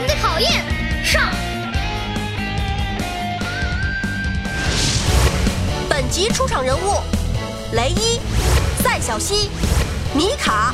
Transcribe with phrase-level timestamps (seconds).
[0.00, 0.64] 神的考验，
[1.04, 1.20] 上！
[5.90, 6.94] 本集出场人物：
[7.72, 8.18] 雷伊、
[8.82, 9.50] 赛小西、
[10.14, 10.72] 米卡、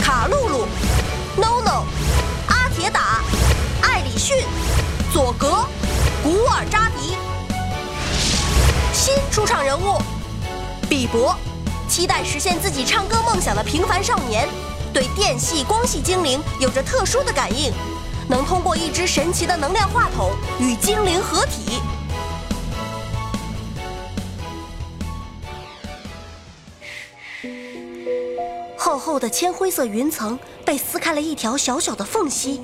[0.00, 0.68] 卡露露、
[1.36, 1.82] NONO、
[2.46, 3.22] 阿铁打、
[3.82, 4.36] 艾里逊、
[5.12, 5.66] 佐格、
[6.22, 7.16] 古尔扎迪。
[8.92, 10.00] 新出场人物：
[10.88, 11.34] 比伯，
[11.88, 14.48] 期待实现自己唱歌梦想的平凡少年，
[14.92, 17.72] 对电系、光系精灵有着特殊的感应，
[18.30, 20.30] 能通过一只神奇的能量话筒
[20.60, 21.80] 与精灵合体。
[28.78, 32.60] 厚厚的铅灰色云层被撕开了一条小小的缝隙，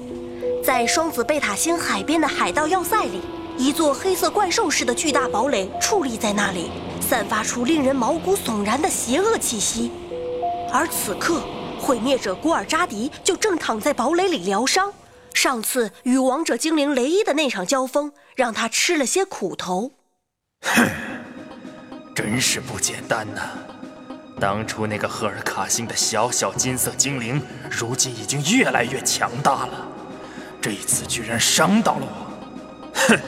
[0.64, 3.20] 在双子贝塔星海边的海盗要塞里，
[3.58, 9.90] 一座黑色怪兽似的巨大堡垒矗立在那里，散发出令人毛骨悚然的邪恶气息。
[10.72, 11.42] 而此刻，
[11.80, 14.92] 毁灭者古尔扎迪就正躺在堡垒里疗伤。
[15.36, 19.92] 上次与王者精灵雷伊的那场交锋，让他吃了些苦头。
[20.62, 20.88] 哼，
[22.14, 23.42] 真是不简单呐！
[24.40, 29.86] 当初那个赫尔卡星的小小金色精灵，如今已经越来越强大了。
[30.58, 33.20] 这一次居然伤到了我，哼！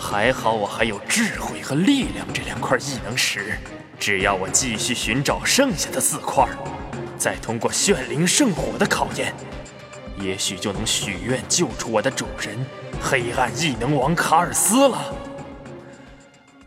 [0.00, 3.52] 还好我还有智慧和力量这两块异能石，
[4.00, 6.48] 只要我继续寻找剩下的四块，
[7.18, 9.34] 再通过炫灵圣火的考验，
[10.20, 12.58] 也许就能许愿救出我的主人
[13.00, 15.14] 黑暗异能王卡尔斯了。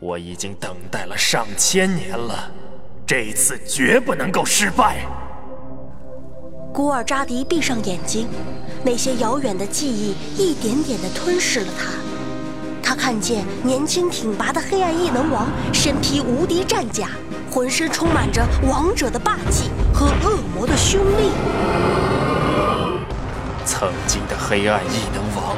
[0.00, 2.50] 我已经等待了上千年了。
[3.06, 5.04] 这次绝不能够失败。
[6.72, 8.26] 古尔扎迪闭上眼睛，
[8.82, 11.90] 那些遥远的记忆一点点地吞噬了他。
[12.82, 17.10] 他看见年轻挺拔的黑暗异能王，身披无敌战甲，
[17.50, 22.11] 浑身充满着王者的霸气和恶魔的凶力。
[23.64, 25.56] 曾经的黑暗异能王，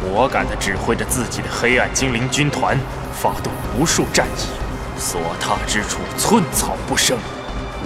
[0.00, 2.78] 果敢地指挥着自己的黑暗精灵军团，
[3.12, 4.98] 发动无数战役。
[4.98, 7.18] 所踏之处，寸草不生，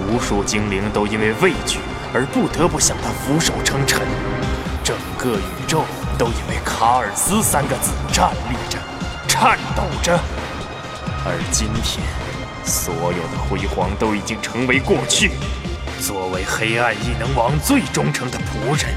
[0.07, 1.79] 无数精灵都因为畏惧
[2.15, 4.03] 而不得不向他俯首称臣，
[4.85, 5.85] 整个宇宙
[6.19, 8.79] 都因为卡尔斯三个字站立着、
[9.27, 10.19] 颤抖着。
[11.25, 12.05] 而今天，
[12.65, 15.33] 所有的辉煌都已经成为过去。
[16.01, 18.95] 作为黑暗异能王最忠诚的仆人，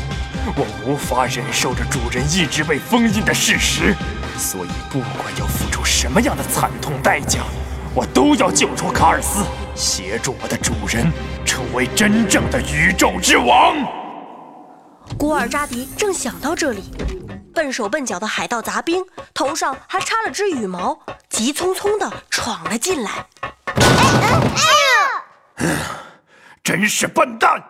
[0.56, 3.96] 我无法忍受着主人一直被封印的事实，
[4.38, 7.42] 所以不管要付出什么样的惨痛代价。
[7.94, 9.44] 我都要救出卡尔斯，
[9.76, 11.12] 协助我的主人
[11.46, 13.76] 成为真正的宇宙之王。
[15.18, 16.92] 古尔扎迪正想到这里，
[17.54, 19.04] 笨手笨脚的海盗杂兵
[19.34, 20.98] 头上还插了只羽毛，
[21.30, 23.12] 急匆匆地闯了进来。
[23.76, 25.68] 哎呀！
[26.64, 27.62] 真是笨蛋！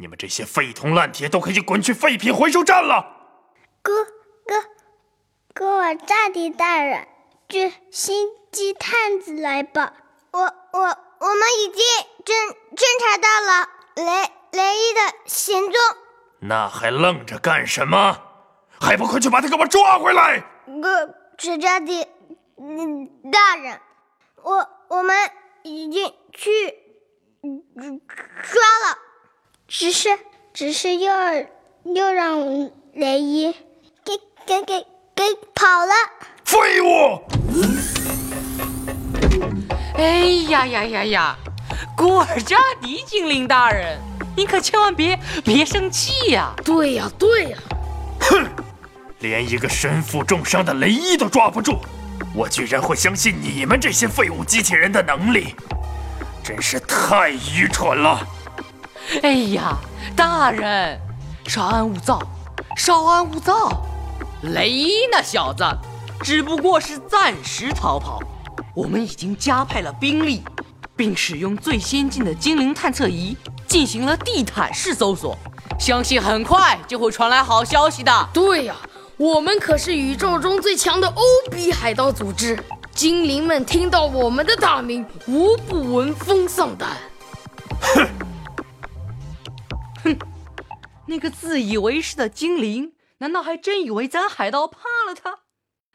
[0.00, 3.04] 你们这些废铜烂铁都可以滚去废品回收站了。
[3.82, 3.92] 古
[4.44, 4.54] 古
[5.54, 7.06] 古尔扎迪大人，
[7.46, 8.40] 这新。
[8.52, 9.92] 鸡探子来吧！
[10.32, 11.84] 我我我们已经
[12.24, 15.80] 侦侦查到了雷雷伊的行踪。
[16.40, 18.20] 那还愣着干什么？
[18.80, 20.44] 还不快去把他给我抓回来！
[20.82, 22.04] 哥，史扎迪，
[22.58, 23.80] 嗯，大人，
[24.42, 25.30] 我我们
[25.62, 26.74] 已经去
[27.42, 28.98] 抓了，
[29.72, 30.08] 只是
[30.52, 31.12] 只是又
[31.94, 32.40] 又让
[32.92, 33.52] 雷伊
[34.04, 34.14] 给
[34.44, 35.22] 给给给
[35.54, 35.92] 跑了。
[36.44, 37.22] 废物！
[39.94, 41.36] 哎呀呀呀呀！
[41.96, 43.96] 古尔扎迪精灵大人，
[44.36, 46.52] 你可千万别别生气呀！
[46.64, 47.58] 对呀对呀！
[48.22, 48.44] 哼，
[49.20, 51.78] 连一个身负重伤的雷伊都抓不住，
[52.34, 55.54] 我居然会相信你们这些废物机器人的能力，
[56.42, 58.26] 真是太愚蠢了！
[59.22, 59.76] 哎呀，
[60.14, 60.96] 大人，
[61.46, 62.22] 稍安勿躁，
[62.76, 63.82] 稍安勿躁。
[64.42, 65.64] 雷伊那小子
[66.22, 68.20] 只不过是暂时逃跑。
[68.72, 70.44] 我们已经加派了兵力，
[70.94, 73.36] 并使用最先进的精灵探测仪
[73.66, 75.36] 进行了地毯式搜索，
[75.76, 78.28] 相信很快就会传来好消息的。
[78.32, 78.76] 对呀，
[79.16, 82.56] 我们可是宇宙中最强的欧比海盗组织，
[82.94, 86.90] 精灵们听到我们的大名，无不闻风丧胆。
[87.80, 88.19] 哼，哼，
[91.10, 95.40] 那个自以为是的精灵，难道还真以为咱海盗怕了他？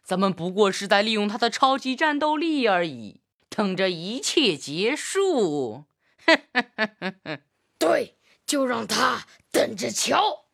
[0.04, 5.86] 咱们不过是在利用他的超级战斗力而已，等着一切结束。
[7.80, 10.45] 对，就让他等着瞧。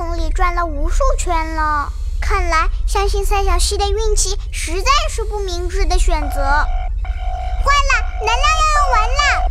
[0.00, 1.92] 空里转了无数圈了。
[2.22, 6.40] 看来相信赛小溪的运气实在是不明智的选择。
[6.40, 9.44] 坏了，能量要用完了！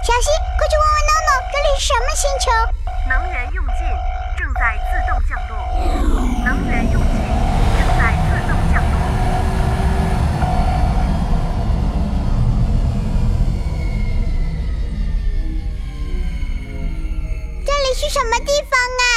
[0.00, 2.52] 小溪，快去问问 NONO，这里是什么星球？
[3.08, 3.78] 能源用尽，
[4.38, 5.58] 正在自动降落。
[6.44, 7.18] 能源用尽，
[7.76, 8.94] 正在自动降落。
[17.66, 19.13] 这里是什么地方啊？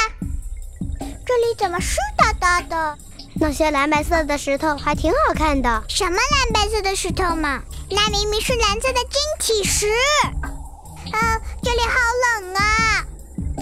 [1.28, 2.98] 这里怎么湿哒哒的？
[3.34, 5.84] 那些蓝白色的石头还挺好看的。
[5.86, 7.60] 什么蓝白色的石头嘛？
[7.90, 9.88] 那明明是蓝色的晶体石。
[10.32, 11.98] 啊，这里好
[12.40, 13.04] 冷啊！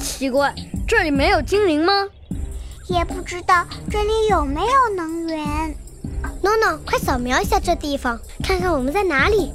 [0.00, 0.54] 奇怪，
[0.86, 1.92] 这里没有精灵吗？
[2.86, 5.74] 也不知道这里有没有能源。
[6.44, 9.52] NONO，快扫描一下这地方，看看我们在哪里。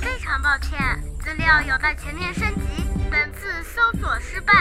[0.00, 0.78] 非常抱歉，
[1.22, 4.54] 资料有待全面升级，本次搜索失败。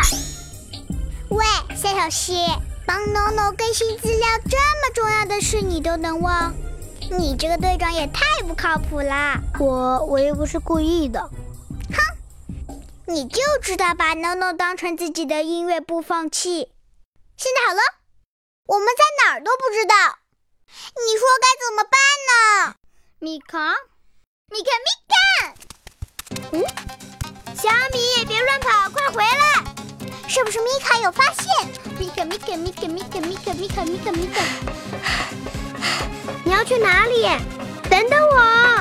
[1.31, 1.45] 喂，
[1.77, 2.45] 夏小溪，
[2.85, 6.53] 帮 NONO 更新资料这么重要的事你都能忘？
[7.09, 9.39] 你这个队长也太不靠谱啦！
[9.57, 11.21] 我我又不是故意的。
[11.21, 11.97] 哼，
[13.05, 16.69] 你就知道把 NONO 当成自己的音乐播放器。
[17.37, 17.81] 现在好了，
[18.65, 19.95] 我们在哪儿都不知道，
[20.67, 21.95] 你说该怎么办
[22.27, 22.75] 呢？
[23.19, 23.57] 米卡，
[24.49, 25.15] 米卡，米卡！
[26.51, 26.59] 嗯，
[27.55, 28.00] 小米！
[30.33, 31.67] 是不是米卡有发现？
[31.99, 34.41] 米卡，米卡，米卡，米卡，米卡，米卡，米卡，米卡！
[36.45, 37.27] 你要去哪里？
[37.89, 38.79] 等等我！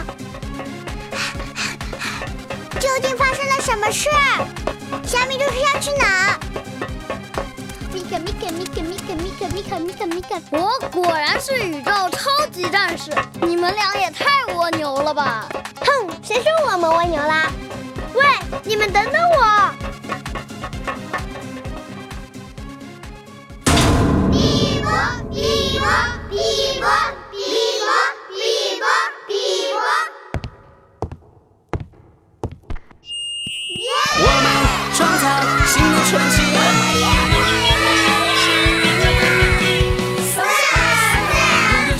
[2.78, 4.08] 究竟发生了什么事？
[5.04, 6.38] 小米这是要去哪？
[7.92, 10.40] 米卡，米卡，米卡，米卡，米卡，米卡，米卡，米卡！
[10.52, 13.10] 我果然是宇宙超级战士，
[13.40, 15.48] 你们俩也太蜗牛了吧！
[15.80, 17.50] 哼，谁说我们蜗牛啦？
[18.14, 18.24] 喂，
[18.62, 19.39] 你们等等我！
[35.66, 36.36] 新的传奇。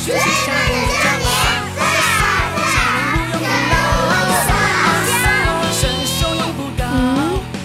[0.03, 0.51] 学习下
[0.81, 1.11] 步加
[5.71, 6.83] 伸手永不高。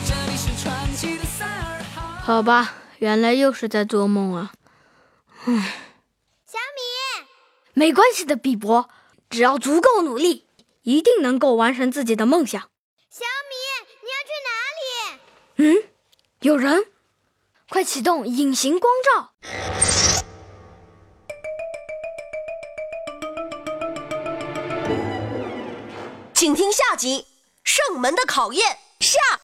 [0.06, 0.64] 这里是传
[0.94, 1.98] 奇的赛尔号。
[2.22, 4.52] 好吧，原来又是在做梦啊！
[5.46, 7.26] 小米，
[7.74, 8.90] 没关系的，比伯，
[9.30, 10.46] 只要足够努力，
[10.84, 12.70] 一定能够完成自己的梦想。
[15.57, 15.84] 嗯，
[16.42, 16.88] 有人，
[17.69, 19.31] 快启动隐形光照。
[26.34, 27.22] 请听下集
[27.63, 29.18] 《圣门的考验》下。